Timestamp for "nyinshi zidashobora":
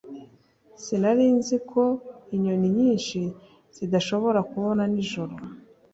2.77-4.39